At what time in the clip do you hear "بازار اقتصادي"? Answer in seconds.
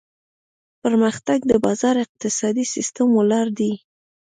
1.65-2.65